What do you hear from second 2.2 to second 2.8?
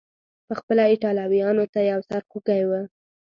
خوږی و.